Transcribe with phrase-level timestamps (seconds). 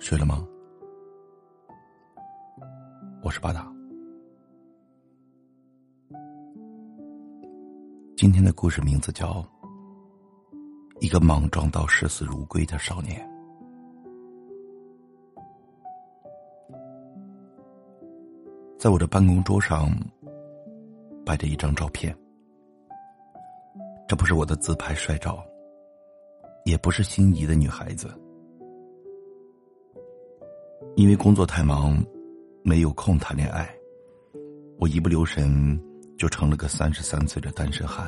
[0.00, 0.42] 睡了吗？
[3.22, 3.70] 我是巴达。
[8.16, 9.42] 今天的故事名字叫
[11.00, 13.20] 《一个莽撞到视死如归的少年》。
[18.78, 19.90] 在我的办公桌上
[21.26, 22.16] 摆着一张照片，
[24.08, 25.44] 这不是我的自拍帅照，
[26.64, 28.08] 也不是心仪的女孩子。
[31.00, 31.96] 因为工作太忙，
[32.62, 33.66] 没有空谈恋爱，
[34.78, 35.80] 我一不留神
[36.18, 38.06] 就成了个三十三岁的单身汉。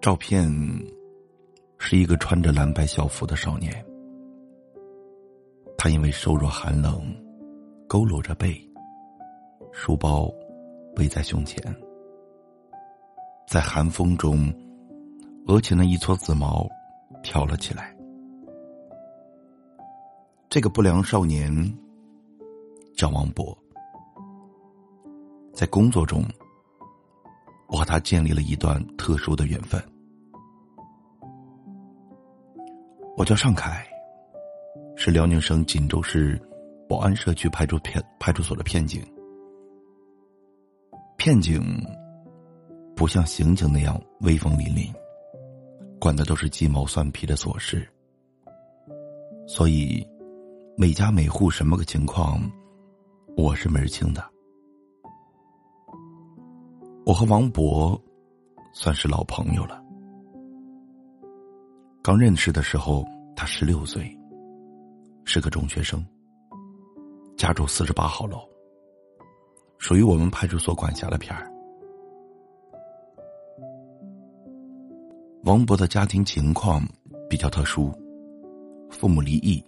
[0.00, 0.50] 照片
[1.78, 3.72] 是一个穿着蓝白校服的少年，
[5.78, 7.00] 他因为瘦弱寒冷，
[7.88, 8.60] 佝偻着背，
[9.70, 10.28] 书包
[10.96, 11.62] 背在胸前，
[13.46, 14.52] 在寒风中，
[15.46, 16.68] 额前的一撮紫毛
[17.22, 17.95] 飘了起来。
[20.48, 21.50] 这个不良少年
[22.96, 23.56] 叫王博，
[25.52, 26.24] 在工作中，
[27.68, 29.82] 我和他建立了一段特殊的缘分。
[33.18, 33.84] 我叫尚凯，
[34.94, 36.40] 是辽宁省锦州市
[36.88, 39.04] 宝安社区派出片派出所的片警。
[41.18, 41.60] 片警
[42.94, 44.94] 不像刑警那样威风凛凛，
[45.98, 47.86] 管的都是鸡毛蒜皮的琐事，
[49.46, 50.06] 所以。
[50.78, 52.38] 每家每户什么个情况，
[53.34, 54.22] 我是门儿清的。
[57.06, 57.98] 我和王博
[58.74, 59.82] 算是老朋友了。
[62.02, 64.06] 刚认识的时候，他十六岁，
[65.24, 66.04] 是个中学生，
[67.38, 68.40] 家住四十八号楼，
[69.78, 71.50] 属于我们派出所管辖的片儿。
[75.44, 76.86] 王博的家庭情况
[77.30, 77.90] 比较特殊，
[78.90, 79.64] 父母离异。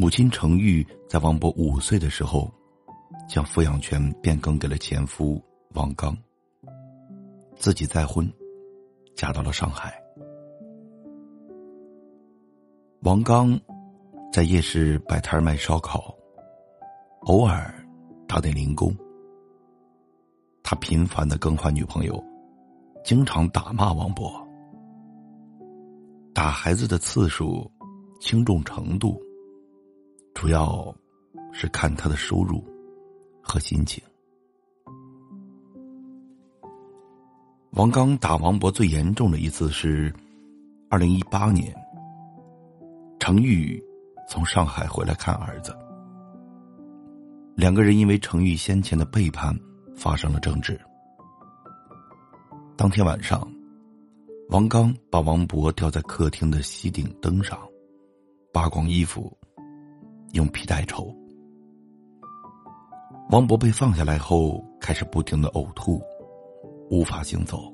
[0.00, 2.50] 母亲程玉在王博五岁的时候，
[3.28, 5.38] 将抚养权变更给了前夫
[5.74, 6.16] 王刚。
[7.58, 8.26] 自己再婚，
[9.14, 9.92] 嫁到了上海。
[13.02, 13.60] 王刚
[14.32, 16.16] 在夜市摆摊卖烧烤，
[17.24, 17.70] 偶尔
[18.26, 18.96] 打点零工。
[20.62, 22.24] 他频繁的更换女朋友，
[23.04, 24.32] 经常打骂王博。
[26.32, 27.70] 打孩子的次数、
[28.18, 29.20] 轻重程度。
[30.40, 30.90] 主要
[31.52, 32.64] 是看他的收入
[33.42, 34.02] 和心情。
[37.72, 40.10] 王刚打王博最严重的一次是
[40.88, 41.76] 二零一八年，
[43.18, 43.78] 程玉
[44.30, 45.76] 从上海回来看儿子，
[47.54, 49.54] 两个人因为程玉先前的背叛
[49.94, 50.80] 发生了争执。
[52.78, 53.46] 当天晚上，
[54.48, 57.58] 王刚把王博吊在客厅的吸顶灯上，
[58.54, 59.30] 扒光衣服。
[60.32, 61.14] 用皮带抽。
[63.30, 66.00] 王博被放下来后，开始不停的呕吐，
[66.90, 67.72] 无法行走。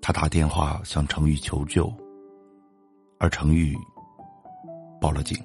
[0.00, 1.92] 他打电话向程玉求救，
[3.18, 3.76] 而程玉
[5.00, 5.36] 报了警。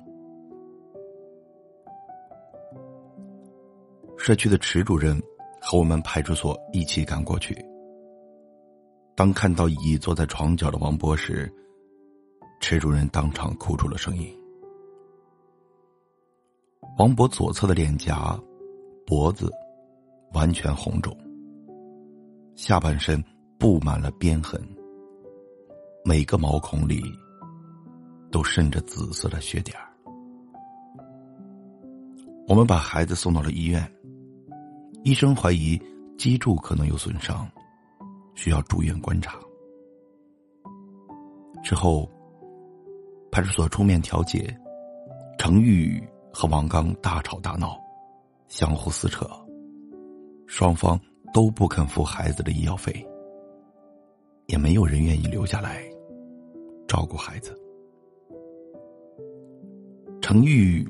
[4.18, 5.22] 社区的池主任
[5.62, 7.58] 和我们派出所一起赶过去。
[9.16, 11.54] 当看到倚坐在床角的王博时，
[12.62, 14.39] 池主任当场哭出了声音。
[16.98, 18.38] 王博左侧的脸颊、
[19.06, 19.52] 脖子
[20.34, 21.16] 完全红肿，
[22.56, 23.24] 下半身
[23.58, 24.62] 布满了鞭痕，
[26.04, 27.02] 每个毛孔里
[28.32, 29.88] 都渗着紫色的血点儿。
[32.48, 33.90] 我们把孩子送到了医院，
[35.04, 35.80] 医生怀疑
[36.18, 37.50] 脊柱可能有损伤，
[38.36, 39.40] 需要住院观察。
[41.64, 42.10] 之后，
[43.32, 44.54] 派出所出面调解，
[45.38, 46.02] 程玉。
[46.40, 47.78] 和王刚大吵大闹，
[48.48, 49.30] 相互撕扯，
[50.48, 50.98] 双方
[51.34, 53.06] 都不肯付孩子的医药费，
[54.46, 55.84] 也没有人愿意留下来
[56.88, 57.54] 照顾孩子。
[60.22, 60.88] 程玉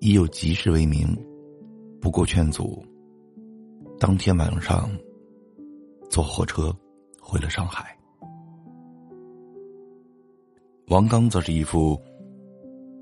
[0.00, 1.16] 以有急事为名，
[1.98, 2.84] 不顾劝阻，
[3.98, 4.90] 当天晚上
[6.10, 6.70] 坐火车
[7.18, 7.98] 回了上海。
[10.88, 11.98] 王刚则是一副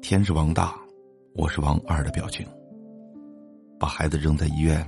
[0.00, 0.80] 天是王大。
[1.34, 2.46] 我是王二的表情，
[3.80, 4.86] 把孩子扔在医院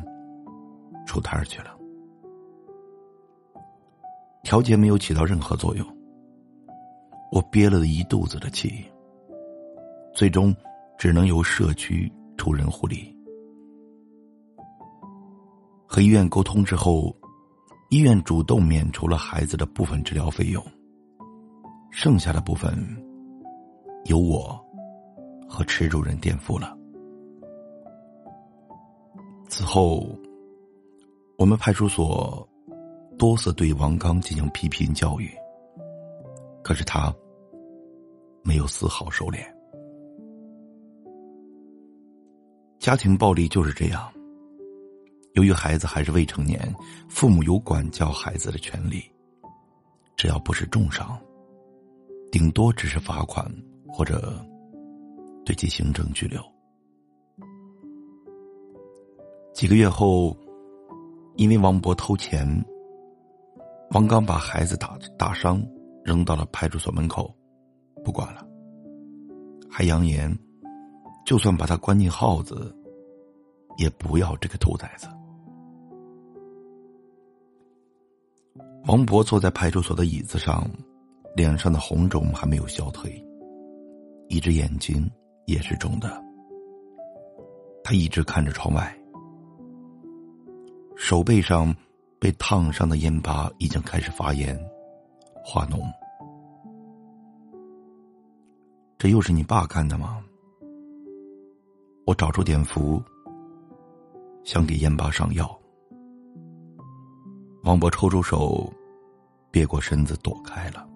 [1.07, 1.75] 出摊儿去了。
[4.43, 5.87] 调节没有起到任何作用，
[7.33, 8.85] 我憋了一肚子的气，
[10.13, 10.55] 最终
[10.99, 13.17] 只能由社区出人护理。
[15.87, 17.17] 和医院沟通之后，
[17.89, 20.63] 医院主动免除了孩子的部分治疗费用，
[21.91, 22.77] 剩下的部分
[24.05, 24.63] 由我
[25.49, 26.77] 和池主任垫付了。
[29.49, 30.07] 此后，
[31.39, 32.49] 我们派出所
[33.19, 35.31] 多次对王刚进行批评教育，
[36.63, 37.15] 可是他
[38.43, 39.39] 没有丝毫收敛。
[42.81, 44.11] 家庭暴力就是这样。
[45.35, 46.61] 由于孩子还是未成年，
[47.09, 49.03] 父母有管教孩子的权利，
[50.17, 51.19] 只要不是重伤，
[52.31, 53.45] 顶多只是罚款
[53.89, 54.35] 或者
[55.45, 56.41] 对其行政拘留。
[59.53, 60.37] 几个月后，
[61.37, 62.47] 因为王博偷钱，
[63.91, 65.65] 王刚把孩子打打伤，
[66.05, 67.33] 扔到了派出所门口，
[68.03, 68.47] 不管了，
[69.71, 70.37] 还扬言。
[71.25, 72.71] 就算把他关进耗子，
[73.79, 75.09] 也不要这个兔崽子。
[78.87, 80.69] 王博坐在派出所的椅子上，
[81.35, 83.11] 脸上的红肿还没有消退，
[84.29, 85.11] 一只眼睛
[85.47, 86.23] 也是肿的。
[87.83, 88.97] 他一直看着窗外，
[90.97, 91.75] 手背上
[92.19, 94.59] 被烫伤的烟疤已经开始发炎、
[95.45, 95.81] 化脓。
[98.97, 100.25] 这又是你爸干的吗？
[102.07, 103.03] 我找出碘伏，
[104.45, 105.59] 想给烟疤上药。
[107.65, 108.73] 王博抽出手，
[109.51, 110.89] 别过身子躲开了。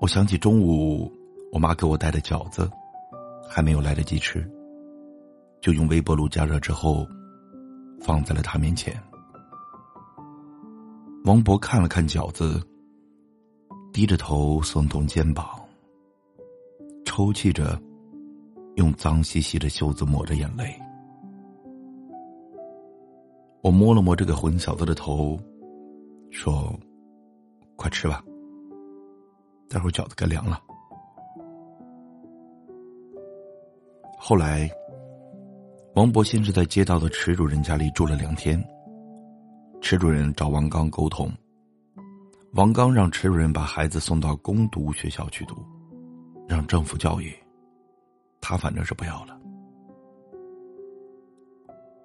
[0.00, 1.12] 我想起中午
[1.52, 2.70] 我妈给我带的饺子，
[3.48, 4.48] 还没有来得及吃，
[5.60, 7.06] 就用微波炉加热之后，
[8.00, 8.94] 放在了他面前。
[11.24, 12.62] 王博看了看饺子，
[13.92, 15.46] 低着头耸动肩膀。
[17.04, 17.76] 抽泣着，
[18.76, 20.72] 用脏兮兮的袖子抹着眼泪。
[23.62, 25.36] 我摸了摸这个混小子的头，
[26.30, 26.72] 说
[27.74, 28.22] ：“快吃吧，
[29.68, 30.60] 待会儿饺子该凉了。”
[34.18, 34.68] 后来，
[35.94, 38.60] 王博先是在街道的池主任家里住了两天。
[39.80, 41.30] 池主任找王刚沟通，
[42.54, 45.54] 王刚让池主任把孩子送到攻读学校去读。
[46.48, 47.32] 让政府教育，
[48.40, 49.38] 他反正是不要了。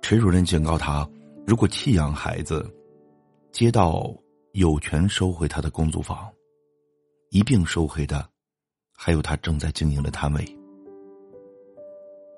[0.01, 1.09] 池主任警告他，
[1.47, 2.69] 如果弃养孩子，
[3.51, 4.13] 街道
[4.51, 6.29] 有权收回他的公租房，
[7.33, 8.23] 一并收回的，
[8.95, 10.59] 还有他正在经营的摊位。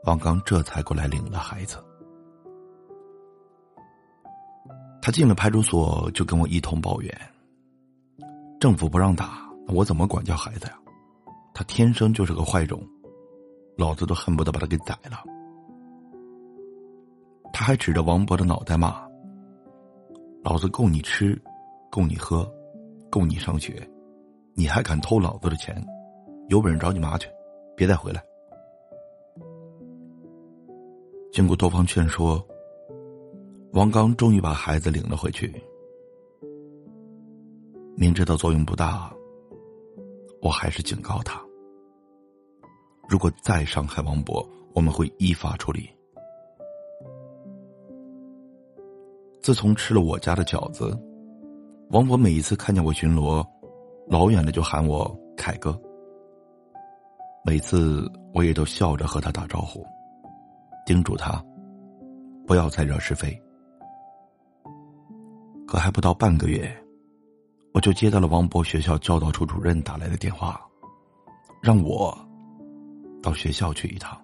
[0.05, 1.83] 王刚这才过来领了孩子。
[5.01, 7.13] 他进了派出所，就跟我一通抱怨：
[8.57, 10.79] 政府不让打，我怎么管教孩子呀？
[11.53, 12.81] 他天生就是个坏种，
[13.77, 15.21] 老子都恨不得把他给宰了。
[17.51, 19.05] 他还指着王博的脑袋骂
[20.41, 21.37] ：“老子够你吃，
[21.91, 22.49] 够你喝，
[23.09, 23.85] 够你上学，
[24.55, 25.75] 你还敢偷老子的钱？
[26.47, 27.27] 有本事找你妈去，
[27.75, 28.23] 别再回来！”
[31.33, 32.41] 经过多方劝说，
[33.73, 35.53] 王刚终于把孩子领了回去。
[37.97, 39.13] 明知道作用不大，
[40.41, 41.41] 我还是警告他。
[43.09, 45.89] 如果再伤害王博，我们会依法处理。
[49.41, 50.97] 自从吃了我家的饺子，
[51.89, 53.45] 王博每一次看见我巡逻，
[54.07, 55.79] 老远的就喊我凯哥。
[57.43, 59.85] 每次我也都笑着和他打招呼，
[60.85, 61.43] 叮嘱他
[62.45, 63.39] 不要再惹是非。
[65.67, 66.71] 可还不到半个月，
[67.73, 70.61] 我就接到了王博学校教导处主任打来的电话，
[71.61, 72.17] 让我。
[73.23, 74.15] 到学校去一趟。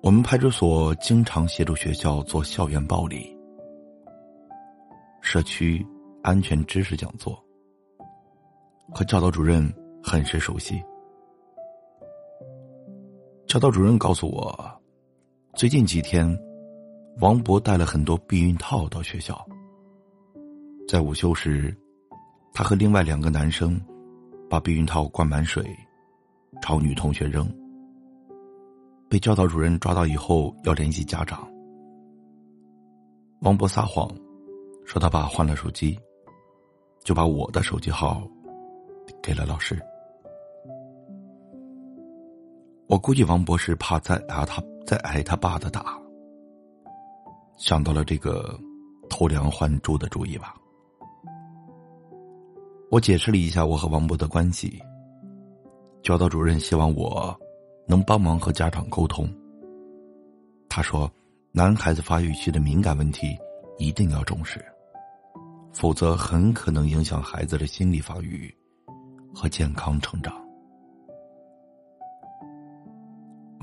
[0.00, 3.36] 我们派出所经常协助学校做校园暴力、
[5.20, 5.84] 社区
[6.22, 7.42] 安全知识讲座，
[8.92, 9.72] 和教导主任
[10.02, 10.82] 很是熟悉。
[13.46, 14.82] 教导主任告诉我，
[15.54, 16.38] 最近几天，
[17.20, 19.44] 王博带了很多避孕套到学校。
[20.86, 21.74] 在午休时，
[22.52, 23.80] 他和另外两个男生
[24.48, 25.64] 把避孕套灌满水。
[26.60, 27.48] 朝女同学扔，
[29.08, 31.48] 被教导主任抓到以后要联系家长。
[33.40, 34.10] 王博撒谎，
[34.84, 35.98] 说他爸换了手机，
[37.04, 38.22] 就把我的手机号
[39.22, 39.80] 给了老师。
[42.86, 45.96] 我估计王博是怕再挨他再挨他爸的打，
[47.56, 48.58] 想到了这个
[49.08, 50.54] 偷梁换柱的主意吧。
[52.90, 54.80] 我解释了一下我和王博的关系。
[56.02, 57.38] 教导主任希望我
[57.86, 59.28] 能帮忙和家长沟通。
[60.68, 61.08] 他说
[61.52, 63.36] ：“男孩子发育期的敏感问题
[63.78, 64.64] 一定要重视，
[65.80, 68.54] 否则很可能影响孩子的心理发育
[69.34, 70.30] 和健康成长。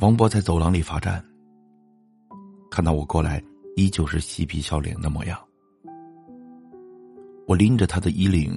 [0.02, 1.24] 王博在走廊里罚站，
[2.72, 3.40] 看到我过来，
[3.76, 5.40] 依旧是嬉皮笑脸的模样。
[7.46, 8.52] 我拎着他的衣领，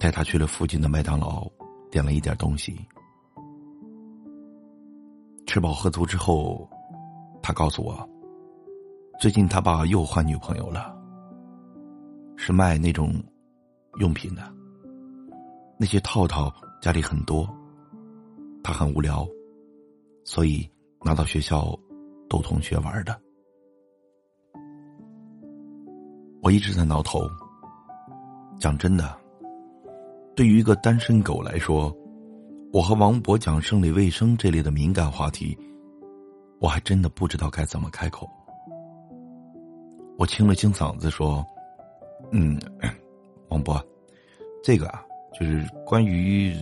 [0.00, 1.46] 带他去了附近的麦当劳，
[1.90, 2.74] 点了一点东西。
[5.46, 6.66] 吃饱喝足之后，
[7.42, 8.08] 他告诉我，
[9.20, 10.93] 最近他爸又换女朋友了，
[12.36, 13.14] 是卖那种
[13.98, 14.42] 用品的。
[15.78, 17.48] 那些套套家里很多，
[18.62, 19.26] 他很无聊，
[20.24, 20.68] 所以
[21.02, 21.78] 拿到学校
[22.28, 23.20] 逗同学玩的。
[26.42, 27.20] 我一直在挠头。
[28.58, 29.18] 讲真的，
[30.36, 31.94] 对于一个单身狗来说。
[32.72, 35.56] 我和王博讲生理卫生这类的敏感话题，
[36.58, 38.28] 我还真的不知道该怎么开口。
[40.18, 41.46] 我清了清嗓子说
[42.36, 42.58] ：“嗯，
[43.48, 43.80] 王博，
[44.60, 45.00] 这个啊，
[45.38, 46.52] 就是关于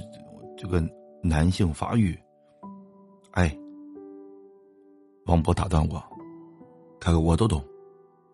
[0.54, 0.86] 这个
[1.22, 2.14] 男性发育。”
[3.32, 3.56] 哎，
[5.24, 5.94] 王博打断我
[7.00, 7.64] ：“凯哥，我都懂，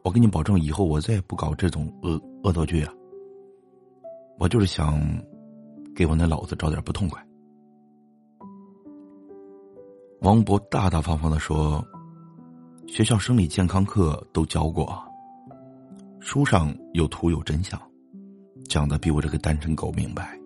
[0.02, 2.92] 我给你保证，以后我再也不搞这种恶恶作剧了。
[4.40, 5.00] 我就是想
[5.95, 7.25] 给我那老子找点不痛快。”
[10.23, 11.87] 王博大大方方的说
[12.88, 15.00] ：“学校生理健康课都教过，
[16.20, 17.80] 书上有图有真相，
[18.68, 20.38] 讲的比我这个单身狗明白。”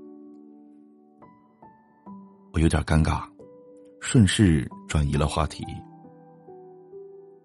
[2.53, 3.23] 我有点尴尬，
[4.01, 5.65] 顺势转移了话题，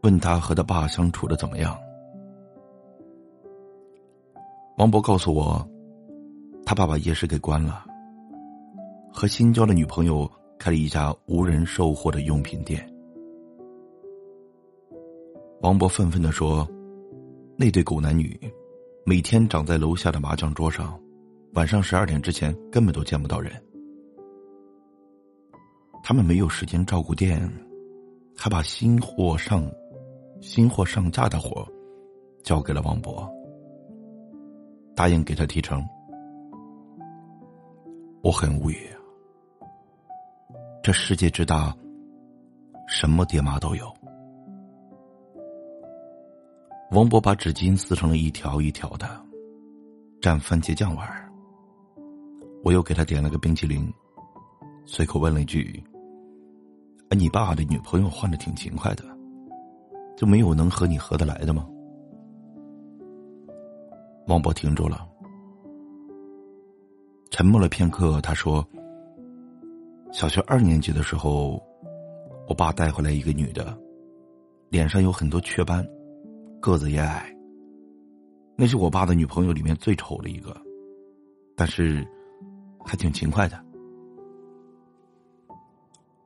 [0.04, 1.78] 问他和他爸相处的怎么样。
[4.78, 5.68] 王博告诉我，
[6.66, 7.86] 他爸把夜市给关了，
[9.12, 10.30] 和新交的女朋友。
[10.60, 12.84] 开了一家无人售货的用品店。
[15.62, 16.68] 王博愤愤的说
[17.60, 18.40] ：“那对狗男女，
[19.04, 20.98] 每天长在楼下的麻将桌上，
[21.54, 23.52] 晚上十二点之前根本都见不到人。
[26.04, 27.52] 他们没有时间照顾店，
[28.38, 29.68] 还把新货上、
[30.40, 31.68] 新货上架的活
[32.44, 33.28] 交给了王博，
[34.96, 35.84] 答应给他提成。
[38.22, 38.88] 我很无语。”
[40.84, 41.76] 这世界之大，
[42.88, 43.92] 什么爹妈都有。
[46.92, 49.06] 王博把纸巾撕成了一条一条的，
[50.22, 51.06] 蘸番茄酱玩。
[52.64, 53.94] 我又给他点了个冰淇淋，
[54.86, 55.84] 随口问了一句
[57.12, 59.04] ：“哎，你爸的女朋友换的挺勤快的，
[60.16, 61.68] 就没有能和你合得来的吗？”
[64.28, 65.06] 王博停住了，
[67.30, 68.66] 沉默了片刻，他说。
[70.14, 71.62] 小学二年级的时候，
[72.48, 73.78] 我爸带回来一个女的，
[74.70, 75.86] 脸上有很多雀斑，
[76.62, 77.34] 个子也矮。
[78.56, 80.56] 那是我爸的女朋友里面最丑的一个，
[81.56, 82.06] 但是
[82.84, 83.64] 还挺勤快的。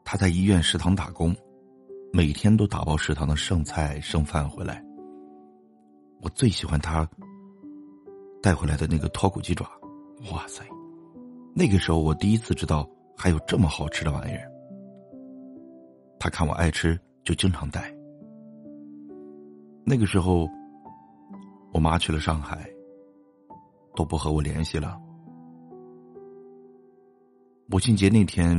[0.04, 1.36] 他在医院食堂打工，
[2.14, 4.84] 每天都打包食堂的剩菜剩饭回来。
[6.22, 7.08] 我最喜欢他
[8.42, 9.70] 带回来的那个脱骨鸡爪，
[10.32, 10.64] 哇塞！
[11.56, 12.90] 那个时候我第一次知道。
[13.14, 14.52] 还有这么好吃的玩意儿，
[16.18, 17.94] 他看我爱吃，就经常带。
[19.92, 20.50] 那个时候，
[21.74, 22.66] 我妈去了上海，
[23.94, 24.98] 都不和我联系了。
[27.68, 28.56] 母亲节那天，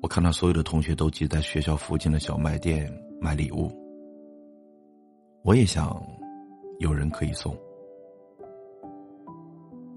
[0.00, 2.90] 我看到所有的同学都挤在学校附近的小卖店
[3.20, 3.70] 买礼物，
[5.42, 5.94] 我也想
[6.78, 7.54] 有人可以送。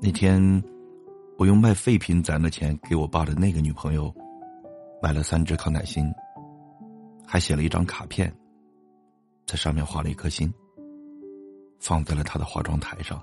[0.01, 0.61] 那天。
[1.39, 4.11] 我用卖废品攒的钱给我爸的那个女朋友
[5.03, 6.11] 买了三只康乃馨，
[7.27, 8.33] 还写了一张卡片，
[9.47, 10.53] 在上面画了一颗心，
[11.79, 13.19] 放在了她的化妆台上。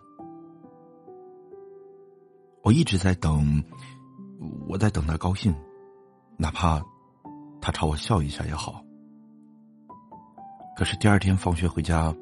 [2.63, 3.63] 我一直在等，
[4.67, 5.55] 我在等她高兴，
[6.37, 6.83] 哪怕
[7.61, 8.83] 她朝我笑一下也好。
[10.77, 12.13] 可是第二天放学回家，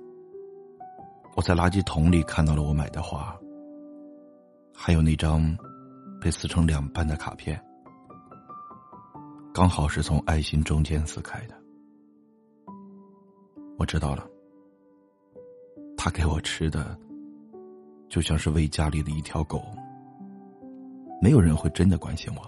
[1.37, 3.35] 我在垃圾桶里看到了我买的花，
[4.75, 5.57] 还有那张。
[6.21, 7.61] 被撕成两半的卡片，
[9.53, 11.62] 刚好是从爱心中间撕开的。
[13.83, 14.25] 我知道了，
[15.97, 16.97] 他给我吃的，
[18.09, 19.61] 就像是喂家里的一条狗。
[21.21, 22.43] 没有人会真的关心我。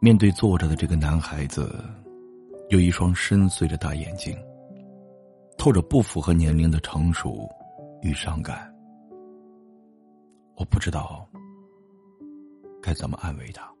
[0.00, 1.74] 面对坐着的这个男孩子，
[2.68, 4.38] 有一双深邃的大眼睛。
[5.58, 7.50] 透着不符合年龄的成熟
[8.02, 8.72] 与伤感，
[10.56, 11.28] 我不知道
[12.80, 13.71] 该怎么安慰他。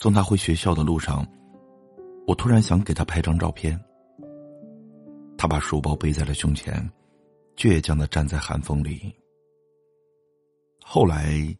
[0.00, 1.26] 送他回学校的路上，
[2.26, 3.78] 我突然想给他拍张照片。
[5.36, 6.90] 他把书包背在了胸前，
[7.54, 9.14] 倔强的站在寒风里。
[10.82, 11.54] 后来，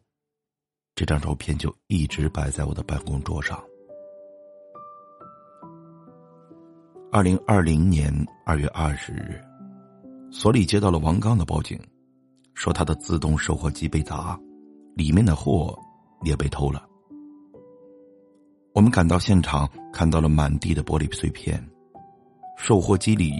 [0.95, 3.63] 这张照片就一直摆在我的办公桌上。
[7.11, 8.11] 二零二零年
[8.43, 9.39] 二月二十日，
[10.31, 11.79] 所里接到了王刚的报警，
[12.55, 14.39] 说他的自动售货机被砸，
[14.95, 15.77] 里面的货
[16.23, 16.87] 也被偷了。
[18.73, 21.61] 我们赶到现场，看到了满地的玻璃碎片，
[22.57, 23.33] 售货机里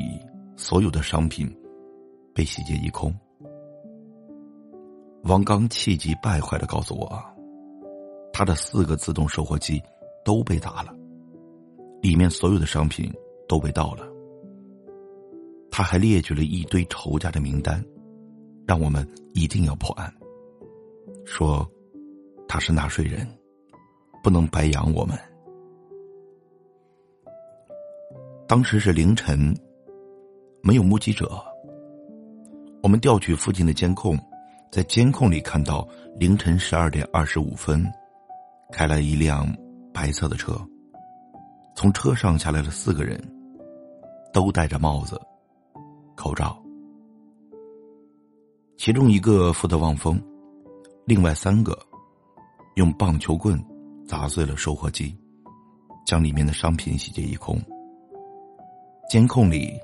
[0.58, 1.50] 所有的商品
[2.36, 3.14] 被洗劫一空。
[5.24, 7.18] 王刚气急败坏的告诉我，
[8.34, 9.82] 他的四个自动售货机
[10.26, 10.94] 都被砸了，
[12.02, 13.10] 里面所有的商品
[13.48, 14.06] 都被盗了。
[15.72, 17.82] 他还列举了一堆仇家的名单，
[18.68, 20.14] 让我们一定要破案。
[21.24, 21.66] 说
[22.50, 23.26] 他是纳税人。
[24.24, 25.18] 不能白养我们。
[28.48, 29.56] 当时是凌晨，
[30.62, 31.42] 没有目击者。
[32.84, 34.18] 我们调取附近的监控，
[34.72, 35.88] 在监控里看到
[36.18, 37.86] 凌晨十二点二十五分，
[38.72, 39.48] 开了一辆
[39.94, 40.60] 白色的车，
[41.76, 43.22] 从车上下来了四个人，
[44.34, 45.20] 都戴着帽子、
[46.16, 46.62] 口罩。
[48.78, 50.22] 其中一个负责望风，
[51.06, 51.78] 另外三个
[52.76, 53.64] 用棒球棍。
[54.12, 55.18] 砸碎了售货机，
[56.06, 57.58] 将里面的商品洗劫一空。
[59.10, 59.80] 监控里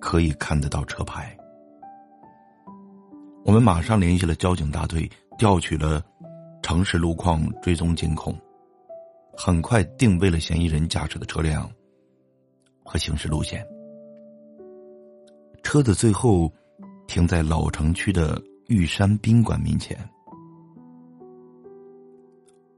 [0.00, 1.38] 可以看得到车牌。
[3.44, 6.04] 我们马上联系了交警大队，调取了
[6.64, 8.36] 城市路况追踪监控，
[9.36, 11.70] 很快定位了嫌疑人驾驶的车辆
[12.82, 13.64] 和行驶路线。
[15.62, 16.52] 车子最后
[17.06, 19.96] 停在老城区的玉山宾馆门前。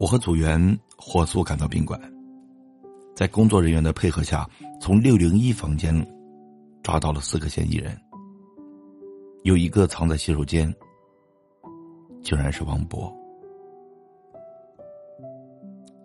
[0.00, 0.58] 我和组员
[0.96, 2.00] 火速赶到宾馆，
[3.14, 4.48] 在工作人员的配合下，
[4.80, 5.94] 从六零一房间
[6.82, 7.94] 抓到了四个嫌疑人，
[9.42, 10.74] 有一个藏在洗手间，
[12.22, 13.14] 竟然是王博。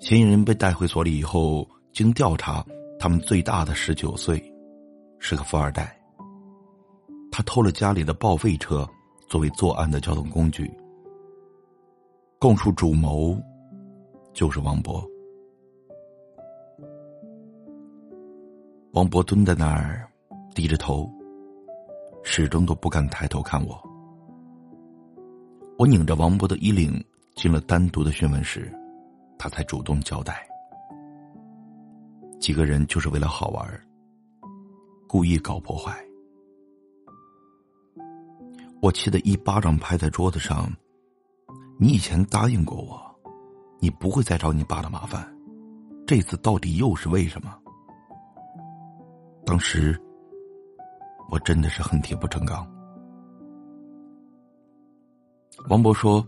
[0.02, 2.65] 嫌疑人被带回所里以后，经调查，
[3.00, 4.43] 他们最大的十九岁，
[5.20, 5.98] 是个富二代。
[7.32, 8.86] 他偷了家里的报废车
[9.30, 10.70] 作为作案的交通工具，
[12.38, 13.41] 供述主谋。
[14.36, 15.02] 就是王博。
[18.91, 20.06] 王博蹲在那儿，
[20.54, 21.10] 低着头，
[22.21, 23.82] 始终都不敢抬头看我。
[25.78, 27.02] 我拧着王博的衣领
[27.36, 28.69] 进了单独的讯问室，
[29.38, 30.45] 他才主动交代：
[32.38, 33.65] 几个人就是为了好玩，
[35.08, 35.95] 故意搞破坏。
[38.82, 40.69] 我气得一巴掌拍在桌子上
[41.80, 43.04] ：“你以前答应过我。”
[43.86, 45.32] 你不会再找你爸的麻烦，
[46.08, 47.56] 这次到底又是为什么？
[49.45, 49.95] 当时
[51.30, 52.67] 我真的是恨铁不成钢。
[55.69, 56.28] 王博说：“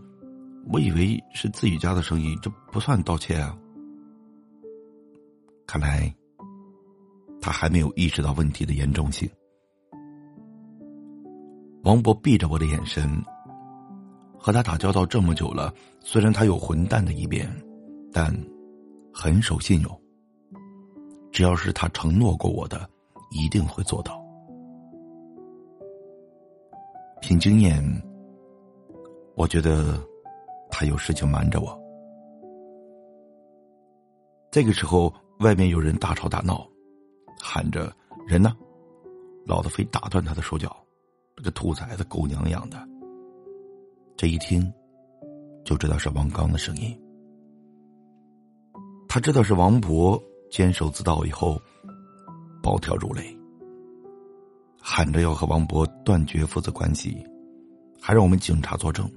[0.72, 3.58] 我以为是自己家的生意，这不算盗窃啊。”
[5.66, 6.14] 看来
[7.40, 9.28] 他还没有意识到问题的严重性。
[11.82, 13.20] 王博避着我的眼神。
[14.38, 17.50] 和他打交道这么久了，虽然他有混蛋的一面，
[18.12, 18.34] 但
[19.12, 20.00] 很守信用。
[21.32, 22.88] 只要是他承诺过我的，
[23.30, 24.24] 一定会做到。
[27.20, 27.82] 凭经验，
[29.34, 30.00] 我觉得
[30.70, 31.78] 他有事情瞒着我。
[34.50, 36.66] 这个时候，外面有人大吵大闹，
[37.38, 37.92] 喊着
[38.26, 38.56] “人呢”，
[39.44, 40.74] 老子非打断他的手脚，
[41.36, 42.78] 这个兔崽子，狗娘养的！
[44.18, 44.68] 这一听，
[45.64, 46.92] 就知道是王刚的声音。
[49.08, 51.56] 他知道是王博监守自盗以后，
[52.60, 53.24] 暴跳如雷，
[54.82, 57.24] 喊着要和王博断绝父子关系，
[58.00, 59.08] 还让我们警察作证。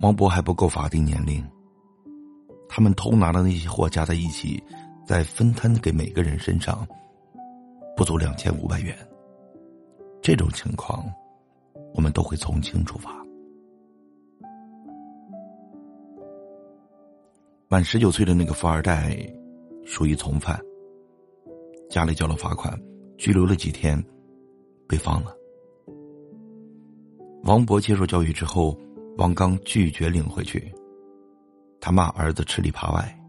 [0.00, 1.46] 王博还不够法定年龄，
[2.66, 4.58] 他们偷拿的那些货加在一起，
[5.06, 6.88] 再分摊给每个人身上，
[7.94, 8.96] 不足两千五百元。
[10.22, 11.04] 这种情况。
[11.94, 13.24] 我们都会从轻处罚。
[17.68, 19.16] 满十九岁的那个富二代，
[19.84, 20.58] 属于从犯，
[21.90, 22.80] 家里交了罚款，
[23.18, 24.02] 拘留了几天，
[24.86, 25.34] 被放了。
[27.44, 28.76] 王博接受教育之后，
[29.18, 30.72] 王刚拒绝领回去，
[31.80, 33.20] 他骂儿子吃里扒外，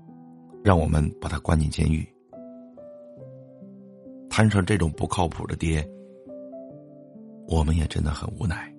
[0.64, 2.08] 让我们把他关进监狱。
[4.30, 5.86] 摊上这种不靠谱的爹。
[7.52, 8.72] 我们也真的很无奈，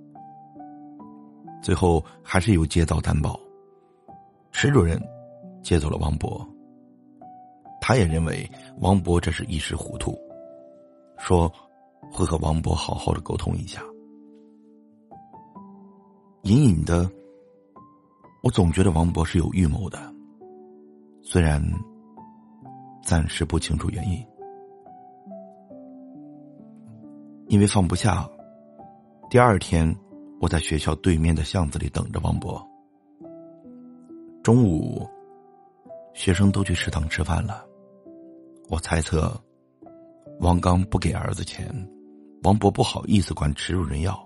[1.61, 3.39] 最后还是由街道担保，
[4.53, 4.97] 池主任
[5.61, 6.47] 接走了王博。
[7.81, 10.17] 他也认为王博这是一时糊涂，
[11.19, 11.53] 说
[12.13, 13.83] 会和王博好好的沟通一下。
[16.43, 17.11] 隐隐的，
[18.45, 19.99] 我总觉得王博是有预谋的，
[21.23, 21.61] 虽然
[23.03, 24.25] 暂时不清楚原因。
[27.49, 28.31] 因为放不下，
[29.31, 29.97] 第二天
[30.41, 32.61] 我在学校对面的巷子里等着王博。
[34.43, 35.09] 中午，
[36.15, 37.65] 学生都去食堂吃饭了。
[38.69, 39.41] 我猜测，
[40.41, 41.73] 王刚不给儿子钱，
[42.43, 44.21] 王博不好意思管耻辱人要。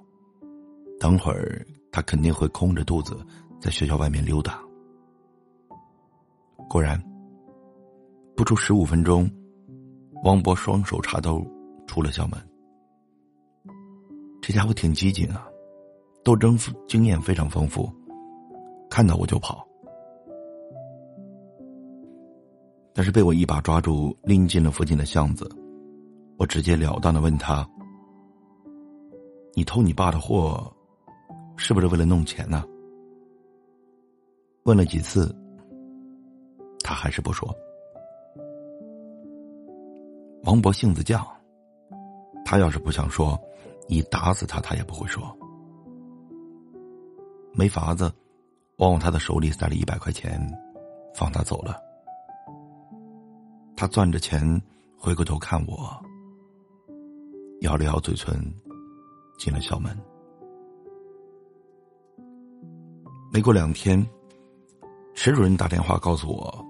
[0.98, 1.62] 等会儿
[1.92, 3.14] 他肯定会空着肚子
[3.60, 4.58] 在学校外面溜达。
[6.66, 6.98] 果然，
[8.34, 9.30] 不出十五分钟，
[10.22, 11.46] 王博双手插兜
[11.86, 12.40] 出了校门。
[14.46, 15.48] 这家伙挺机警啊，
[16.22, 16.54] 斗争
[16.86, 17.90] 经验非常丰富，
[18.90, 19.66] 看到我就跑。
[22.92, 25.50] 但是被我一把抓住，拎进了附近的巷子。
[26.36, 27.66] 我直截了当的问他
[29.56, 30.70] ：“你偷你爸的货，
[31.56, 32.66] 是不是为了弄钱呢？”
[34.64, 35.34] 问了几次，
[36.80, 37.48] 他还是不说。
[40.42, 41.26] 王博性子犟，
[42.44, 43.40] 他要是不想说，
[43.86, 45.36] 你打死他，他也不会说。
[47.52, 48.12] 没法子，
[48.76, 50.40] 我往他的手里塞了一百块钱，
[51.14, 51.80] 放他走了。
[53.76, 54.60] 他攥着钱，
[54.96, 55.90] 回过头看我，
[57.60, 58.34] 咬了咬嘴唇，
[59.38, 59.96] 进了校门。
[63.32, 64.04] 没过两天，
[65.14, 66.66] 池主任打电话告诉我，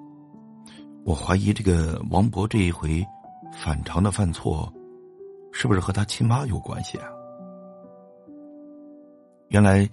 [1.05, 3.07] 我怀疑这个王博这一回
[3.53, 4.73] 反常的犯错，
[5.57, 7.09] 是不是和他亲妈有关系啊？
[9.51, 9.89] 原来，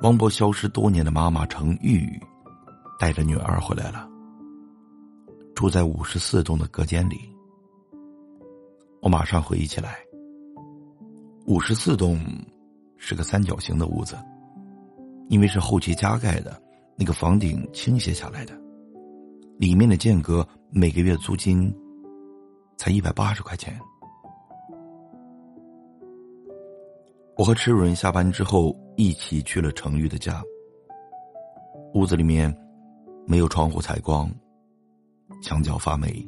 [0.00, 2.18] 王博消失多年的妈妈程玉
[2.98, 4.08] 带着女儿回来了。
[5.54, 7.16] 住在五十四栋的隔间里，
[9.02, 9.98] 我马上回忆起来。
[11.46, 12.18] 五十四栋
[12.96, 14.16] 是个三角形的屋子，
[15.28, 16.58] 因为是后期加盖的，
[16.96, 18.58] 那个房顶倾斜下来的，
[19.58, 21.70] 里面的间隔每个月租金
[22.78, 23.78] 才一百八十块钱。
[27.36, 30.40] 我和池主任下班之后一起去了程玉的家，
[31.92, 32.54] 屋子里面
[33.26, 34.32] 没有窗户采光。
[35.42, 36.26] 墙角发霉，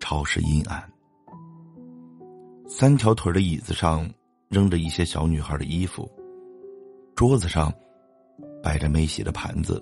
[0.00, 0.82] 潮湿阴暗。
[2.66, 4.10] 三条腿的椅子上
[4.48, 6.10] 扔着一些小女孩的衣服，
[7.14, 7.72] 桌子上
[8.62, 9.80] 摆着没洗的盘子，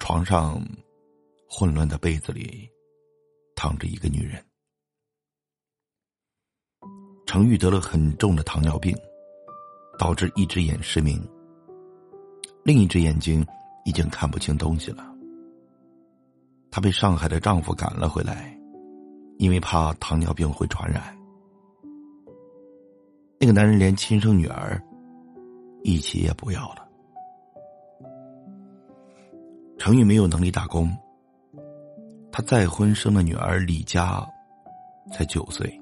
[0.00, 0.60] 床上
[1.48, 2.68] 混乱的被子里
[3.54, 4.44] 躺着一个女人。
[7.32, 8.94] 程玉得了很重的糖尿病，
[9.98, 11.18] 导致一只眼失明，
[12.62, 13.42] 另一只眼睛
[13.86, 15.02] 已经看不清东西了。
[16.70, 18.54] 她被上海的丈夫赶了回来，
[19.38, 21.02] 因为怕糖尿病会传染。
[23.40, 24.78] 那个男人连亲生女儿
[25.84, 26.86] 一起也不要了。
[29.78, 30.94] 程玉没有能力打工，
[32.30, 34.22] 他再婚生的女儿李佳
[35.10, 35.78] 才九岁。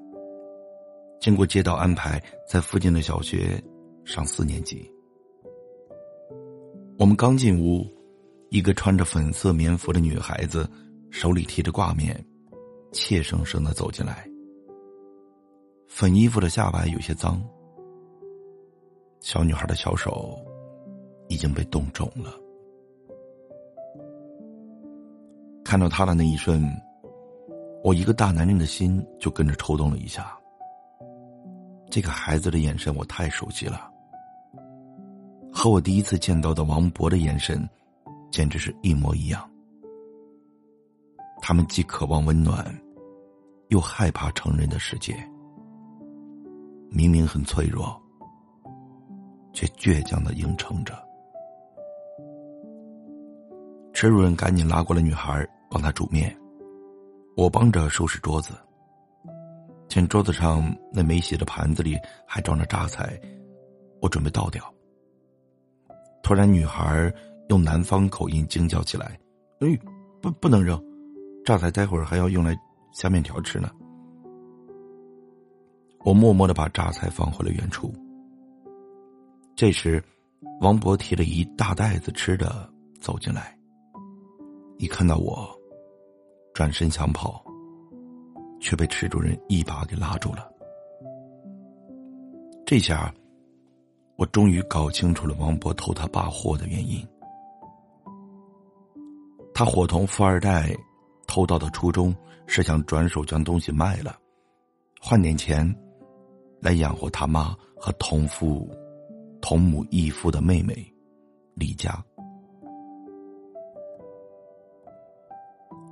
[1.20, 3.62] 经过街道安排，在附近的小学
[4.04, 4.90] 上四年级。
[6.98, 7.86] 我们刚进屋。
[8.52, 10.68] 一个穿着粉色棉服的女孩子，
[11.08, 12.20] 手里提着挂面，
[12.90, 14.28] 怯生生的走进来。
[15.86, 17.40] 粉衣服的下摆有些脏，
[19.20, 20.36] 小女孩的小手
[21.28, 22.34] 已经被冻肿了。
[25.64, 26.60] 看到她的那一瞬，
[27.84, 30.36] 我一个大男人的心就跟着抽动了一下。
[31.90, 33.90] 这个孩子的眼神我太熟悉了，
[35.52, 37.68] 和我第一次见到的王博的眼神。
[38.30, 39.50] 简直是一模一样。
[41.42, 42.64] 他们既渴望温暖，
[43.70, 45.16] 又害怕成人的世界。
[46.90, 48.00] 明明很脆弱，
[49.52, 50.94] 却倔强的硬撑着。
[53.92, 56.32] 池主任赶紧拉过了女孩，帮她煮面。
[57.36, 58.52] 我帮着收拾桌子。
[59.90, 63.20] 见桌子上那没洗的盘子里还装着榨菜，
[64.00, 64.64] 我准备倒掉。
[66.22, 67.12] 突然，女孩。
[67.48, 69.18] 用南方口音惊叫起来
[69.58, 69.76] ：“哎，
[70.22, 70.80] 不，不能扔！
[71.44, 72.56] 榨菜待会儿还要用来
[72.92, 73.68] 下面条吃呢。”
[76.06, 77.92] 我默默的把榨菜放回了原处。
[79.56, 80.00] 这时，
[80.60, 83.58] 王博提了一大袋子吃的走进来，
[84.78, 85.50] 一看到我，
[86.54, 87.44] 转身想跑，
[88.60, 90.48] 却被池主任一把给拉住了。
[92.64, 93.12] 这下，
[94.16, 97.04] 我终于搞清楚了王博偷他爸货的原因。
[99.52, 100.74] 他伙同富二代
[101.26, 102.14] 偷盗的初衷
[102.46, 104.16] 是想转手将东西卖了，
[105.00, 105.74] 换点钱，
[106.60, 108.70] 来养活他妈和同父、
[109.40, 110.74] 同母异父的妹妹
[111.54, 112.02] 李佳。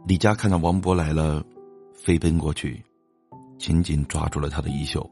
[0.07, 1.45] 李佳看到王博来了，
[1.99, 2.83] 飞奔过去，
[3.59, 5.05] 紧紧抓住了他的衣袖。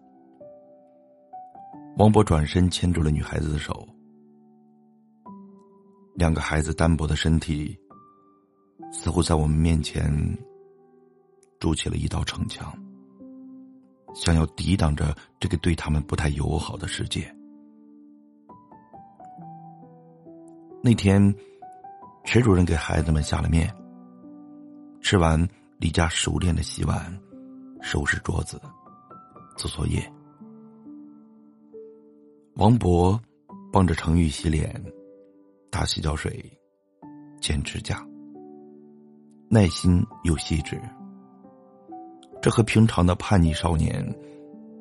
[1.99, 3.87] 王博转身牵住了女孩子的手，
[6.14, 7.77] 两个孩子单薄的身体，
[8.92, 10.11] 似乎在我们面前
[11.59, 12.72] 筑起了一道城墙，
[14.14, 17.31] 想要抵挡着这个对他们不太友好的世界。
[20.83, 21.35] 那天，
[22.25, 23.68] 池主任给孩子们下了面。
[25.01, 27.12] 吃完，李佳熟练的洗碗、
[27.82, 28.58] 收拾桌子、
[29.58, 30.10] 做作业。
[32.54, 33.20] 王博
[33.70, 34.82] 帮着程玉洗脸、
[35.70, 36.42] 打洗脚水、
[37.42, 38.02] 剪指甲，
[39.50, 40.80] 耐心又细致。
[42.40, 44.02] 这和平常的叛逆少年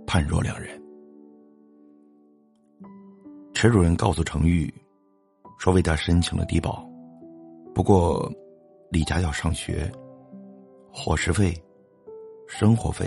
[0.08, 0.82] 判若两人。
[3.54, 4.74] 池主任告诉程玉，
[5.60, 6.88] 说为他申请了低保，
[7.74, 8.32] 不过
[8.92, 9.92] 李佳要上学。
[10.98, 11.54] 伙食费、
[12.48, 13.06] 生活费，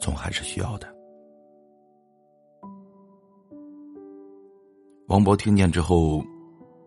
[0.00, 0.94] 总还是需要的。
[5.06, 6.20] 王博听见之后，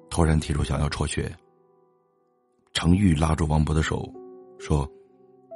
[0.09, 1.33] 突然提出想要辍学。
[2.73, 4.05] 程玉拉住王博的手，
[4.59, 4.85] 说：“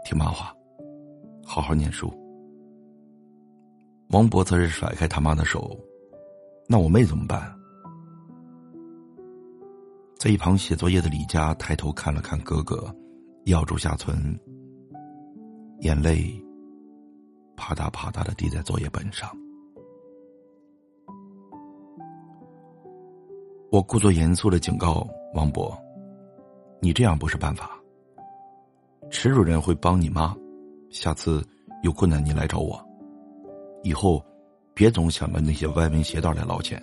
[0.08, 0.56] 听妈话，
[1.46, 2.10] 好好念书。”
[4.12, 5.78] 王博则是甩开他妈的手
[6.66, 7.54] ：“那我妹怎么办？”
[10.18, 12.84] 在一旁写作业的李佳抬头看了看哥哥。
[13.48, 14.40] 咬住下唇，
[15.80, 16.42] 眼泪
[17.58, 19.30] 啪嗒啪嗒的滴在作业本上。
[23.70, 25.78] 我故作严肃的警告王博
[26.80, 27.72] ：“你这样不是办法。
[29.10, 30.34] 池主任会帮你妈，
[30.90, 31.46] 下次
[31.82, 32.82] 有困难你来找我。
[33.84, 34.24] 以后
[34.74, 36.82] 别总想着那些歪门邪道来捞钱。”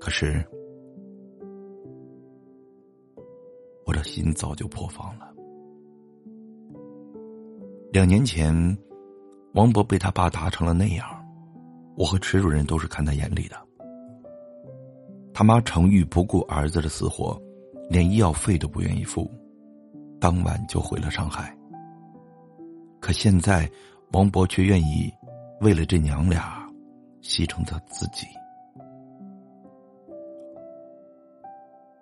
[0.00, 0.44] 可是。
[4.04, 5.34] 心早就破防了。
[7.92, 8.54] 两年前，
[9.54, 11.06] 王博被他爸打成了那样，
[11.96, 13.56] 我和池主任都是看在眼里的。
[15.32, 17.40] 他妈程玉不顾儿子的死活，
[17.88, 19.30] 连医药费都不愿意付，
[20.20, 21.56] 当晚就回了上海。
[23.00, 23.70] 可现在，
[24.12, 25.12] 王博却愿意
[25.60, 26.68] 为了这娘俩，
[27.22, 28.26] 牺牲他自己。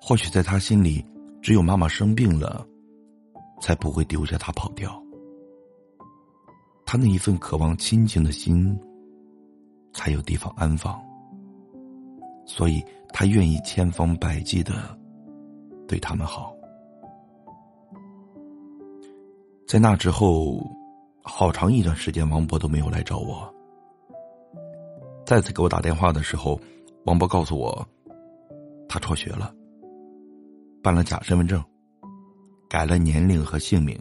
[0.01, 1.05] 或许在他心里。
[1.43, 2.65] 只有妈妈生病了，
[3.61, 5.03] 才不会丢下他跑掉。
[6.87, 8.79] 他那一份渴望亲情的心，
[9.93, 11.03] 才有地方安放。
[12.47, 14.97] 所以他愿意千方百计的
[15.89, 16.55] 对他们好。
[19.67, 20.65] 在那之后，
[21.23, 23.53] 好长一段时间，王博都没有来找我。
[25.25, 26.61] 再次给我打电话的时候，
[27.05, 27.85] 王博告诉我，
[28.89, 29.53] 他辍学了。
[30.83, 31.63] 办了假身份证，
[32.69, 33.97] 改了年龄和姓名，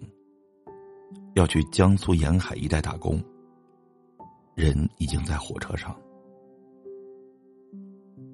[1.36, 3.22] 要去江苏沿海一带打工。
[4.56, 5.96] 人已经在火车上，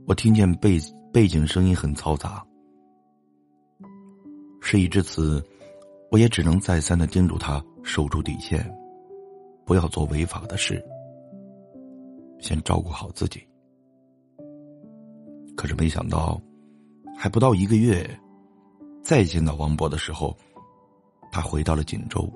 [0.07, 0.77] 我听见背
[1.12, 2.41] 背景声音很嘈杂。
[4.62, 5.43] 事已至此，
[6.10, 8.65] 我也只能再三的叮嘱他守住底线，
[9.65, 10.83] 不要做违法的事，
[12.39, 13.45] 先照顾好自己。
[15.55, 16.41] 可是没想到，
[17.17, 18.10] 还不到一个月。
[19.08, 20.36] 再见到王博的时候，
[21.32, 22.30] 他回到了锦州，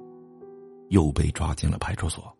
[0.87, 2.33] 又被抓进了派出所。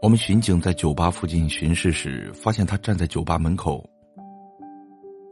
[0.00, 3.84] 我们巡警在酒吧附近巡视时，发现他站在酒吧门口，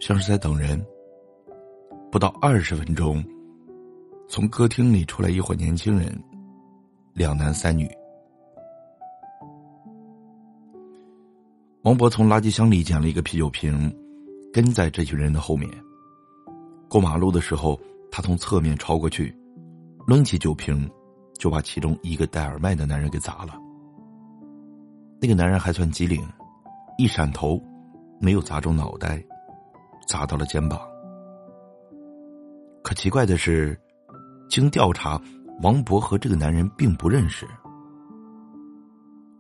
[0.01, 0.85] 像是在等人。
[2.11, 3.25] 不到二十分钟，
[4.29, 6.20] 从歌厅里出来一伙年轻人，
[7.12, 7.88] 两男三女。
[11.83, 13.96] 王博从垃圾箱里捡了一个啤酒瓶。
[14.56, 15.70] 跟在这群人的后面。
[16.88, 17.78] 过马路的时候，
[18.10, 19.36] 他从侧面超过去，
[20.06, 20.90] 抡起酒瓶，
[21.38, 23.52] 就把其中一个戴耳麦的男人给砸了。
[25.20, 26.26] 那个男人还算机灵，
[26.96, 27.62] 一闪头，
[28.18, 29.22] 没有砸中脑袋，
[30.08, 30.80] 砸到了肩膀。
[32.82, 33.78] 可奇怪的是，
[34.48, 35.20] 经调查，
[35.60, 37.46] 王博和这个男人并不认识。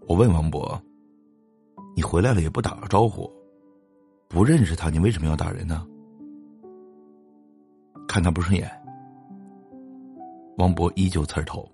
[0.06, 0.78] 我问王博
[1.96, 3.34] ：“你回来了也不打个招呼？”
[4.36, 5.86] 不认识他，你为什么要打人呢？
[8.06, 8.70] 看他不顺眼。
[10.58, 11.66] 王博依旧刺头。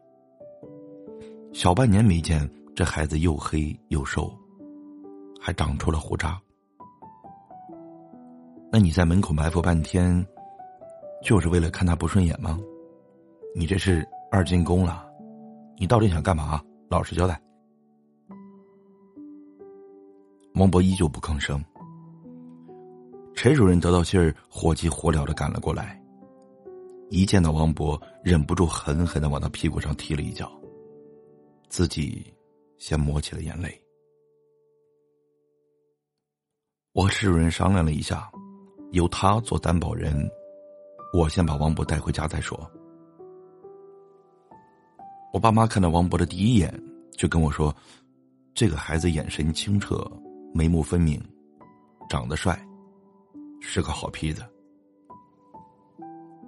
[1.53, 4.33] 小半年没见，这孩子又黑又瘦，
[5.40, 6.40] 还长出了胡渣。
[8.70, 10.25] 那你在门口埋伏半天，
[11.20, 12.61] 就是为了看他不顺眼吗？
[13.57, 15.05] 你这是二进宫了，
[15.79, 16.62] 你到底想干嘛？
[16.88, 17.42] 老实交代。
[20.55, 21.61] 王博依旧不吭声。
[23.35, 26.01] 陈主任得到信儿，火急火燎的赶了过来。
[27.11, 30.51] 一见到王博，忍不住狠狠的往他屁股上踢了一脚，
[31.68, 32.25] 自己
[32.79, 33.79] 先抹起了眼泪。
[36.92, 38.31] 我和陈主任商量了一下，
[38.92, 40.31] 由他做担保人，
[41.12, 42.71] 我先把王博带回家再说。
[45.33, 46.73] 我爸妈看到王博的第一眼，
[47.12, 47.75] 就跟我说
[48.55, 50.07] ：“这个孩子眼神清澈，
[50.55, 51.23] 眉目分明，
[52.09, 52.59] 长得帅。”
[53.64, 54.42] 是个好坯子。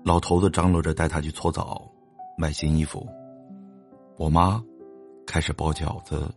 [0.04, 1.90] 老头子张罗着带他去搓澡，
[2.36, 3.06] 买新衣服。
[4.18, 4.62] 我妈
[5.24, 6.28] 开始包饺子，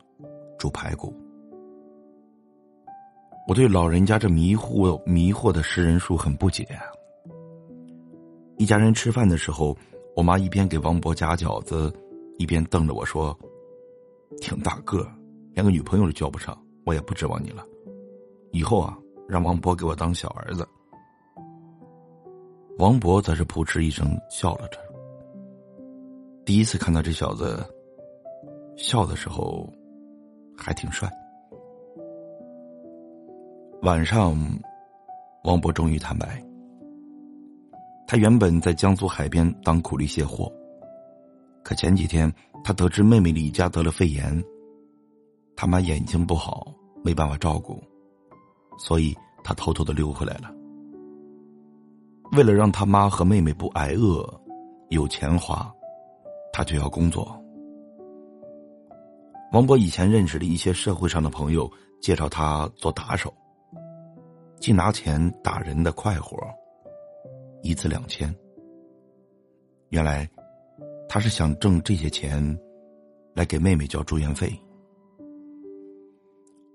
[0.58, 1.14] 煮排骨。
[3.48, 6.66] 我对老人家这迷糊迷惑的食人术很不解。
[8.58, 9.76] 一家人吃饭的时候，
[10.16, 11.92] 我妈一边给王博夹饺子，
[12.38, 13.38] 一边瞪着我说
[14.40, 15.06] ：“挺大个，
[15.54, 17.66] 连个女朋友都交不上，我也不指望你了。
[18.52, 20.68] 以后啊。”让王博给我当小儿子。
[22.80, 24.80] 王博则是扑哧一声笑了着。
[26.46, 27.66] 第一次看到这小子
[28.78, 29.68] 笑的时候，
[30.58, 31.12] 还挺帅。
[33.82, 34.36] 晚上，
[35.44, 36.44] 王博终于坦白，
[38.08, 40.52] 他原本在江苏海边当苦力卸货，
[41.64, 42.32] 可前几天
[42.64, 44.44] 他得知妹妹李佳得了肺炎，
[45.56, 47.82] 他妈眼睛不好，没办法照顾。
[48.78, 50.54] 所以他偷偷的溜回来了。
[52.34, 54.28] 为了让他妈和妹妹不挨饿，
[54.90, 55.74] 有钱花，
[56.52, 57.42] 他就要工作。
[59.54, 63.34] 王博以前认识的一些社会上的朋友介绍他做打手，
[64.60, 66.38] 既拿钱打人的快活，
[67.62, 68.34] 一次两千。
[69.90, 70.30] 原来
[71.08, 72.60] 他是想挣这些钱，
[73.34, 74.52] 来给妹妹交住院费。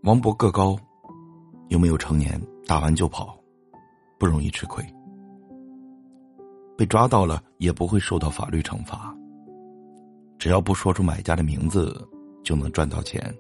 [0.03, 0.77] 王博个高。
[1.73, 3.35] 又没有成年，打完就跑，
[4.19, 4.85] 不容易吃亏。
[6.77, 9.17] 被抓到了也不会受到法律惩罚，
[10.39, 12.07] 只要不说出买家的名字，
[12.45, 13.35] 就能赚到钱。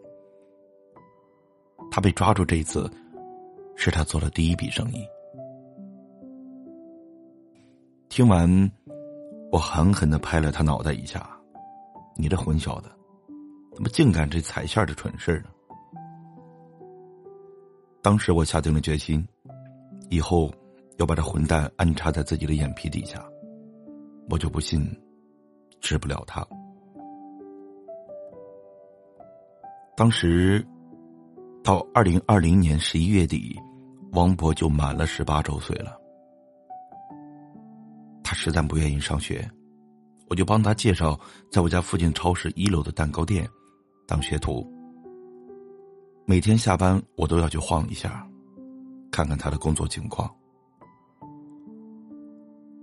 [1.90, 2.90] 他被抓住这一次，
[3.76, 5.06] 是他做的第一笔生意。
[8.08, 8.48] 听完，
[9.50, 11.28] 我狠狠的拍了他脑袋一下
[12.16, 12.88] ：“你这混小子，
[13.74, 15.50] 怎么净干这踩线的蠢事呢？”
[18.02, 19.24] 当时我下定了决心，
[20.10, 20.52] 以后
[20.98, 23.24] 要把这混蛋安插在自己的眼皮底下，
[24.28, 24.84] 我就不信
[25.80, 26.44] 治不了他。
[29.96, 30.66] 当时
[31.62, 33.56] 到二零二零年十一月底，
[34.10, 35.96] 王博就满了十八周岁了。
[38.24, 39.48] 他实在不愿意上学，
[40.28, 41.16] 我就帮他介绍
[41.52, 43.48] 在我家附近超市一楼的蛋糕店
[44.08, 44.68] 当学徒。
[46.24, 48.26] 每天下班，我都要去晃一下，
[49.10, 50.32] 看看他的工作情况。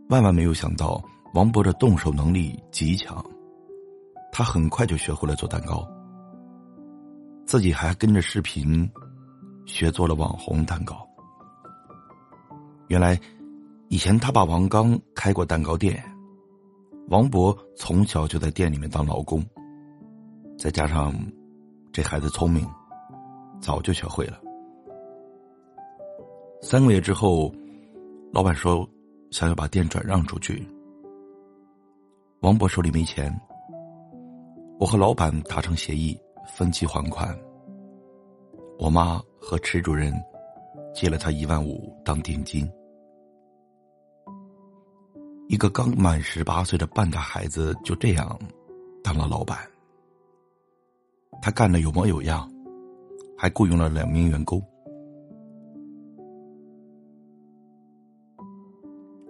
[0.09, 1.01] 万万没有想到，
[1.33, 3.23] 王博的动手能力极强，
[4.31, 5.87] 他很快就学会了做蛋糕，
[7.45, 8.87] 自己还跟着视频
[9.65, 11.07] 学做了网红蛋糕。
[12.87, 13.17] 原来，
[13.87, 16.03] 以前他爸王刚开过蛋糕店，
[17.07, 19.43] 王博从小就在店里面当劳工，
[20.57, 21.13] 再加上
[21.93, 22.67] 这孩子聪明。
[23.61, 24.39] 早就学会了。
[26.61, 27.53] 三个月之后，
[28.33, 28.87] 老板说
[29.31, 30.67] 想要把店转让出去。
[32.41, 33.33] 王博手里没钱，
[34.79, 36.17] 我和老板达成协议，
[36.47, 37.37] 分期还款。
[38.77, 40.13] 我妈和池主任
[40.93, 42.69] 借了他一万五当定金。
[45.47, 48.39] 一个刚满十八岁的半大孩子就这样
[49.03, 49.57] 当了老板，
[51.41, 52.49] 他干的有模有样。
[53.41, 54.61] 还雇佣了两名员工。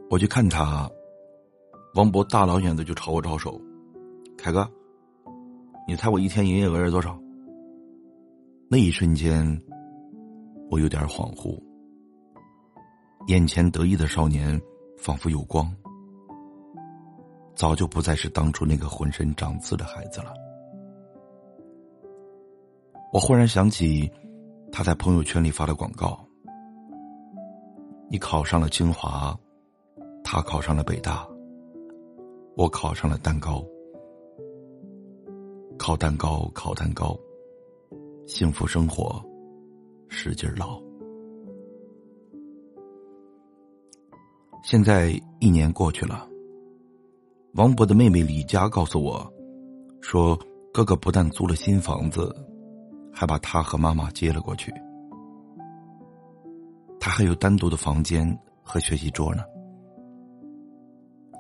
[0.10, 0.90] 我去看他，
[1.94, 3.62] 王博大老远的就朝我招手
[4.36, 4.68] ：“凯哥，
[5.88, 7.22] 你猜我一天营业额是多少？”
[8.68, 9.46] 那一瞬间，
[10.72, 11.62] 我有点恍惚，
[13.28, 14.60] 眼前得意的少年
[14.98, 15.72] 仿佛有光，
[17.54, 20.34] 早就不再是当初那个浑身长刺的孩子了。
[23.12, 24.08] 我忽然想起，
[24.72, 26.24] 他在朋友圈里发的广告
[28.08, 29.36] ：“你考上了清华，
[30.24, 31.28] 他考上了北大，
[32.56, 33.66] 我考上了蛋糕，
[35.78, 37.18] 烤蛋糕，烤蛋糕，
[38.28, 39.20] 幸福生活，
[40.08, 40.80] 使劲捞。”
[44.64, 46.30] 现在一年过去了，
[47.56, 49.28] 王博的妹妹李佳告诉我，
[50.00, 50.38] 说
[50.72, 52.32] 哥哥不但租了新房子，
[53.14, 54.74] 还把他和妈妈接了过去。
[57.00, 59.44] 他还有单独的房间和学习桌呢。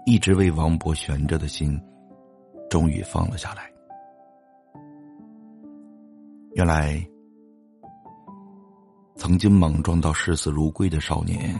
[0.05, 1.80] 一直为王博悬着的心，
[2.70, 3.70] 终于放了下来。
[6.55, 7.05] 原来，
[9.15, 11.55] 曾经莽撞到视死如归的少年，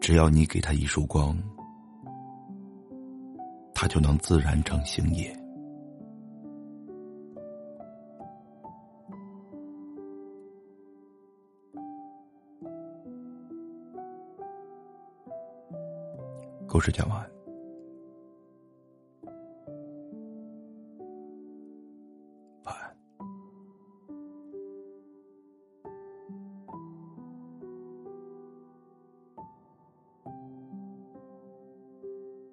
[0.00, 1.36] 只要你给他一束光，
[3.74, 5.36] 他就能自然成星野。
[16.68, 17.37] 故事讲完。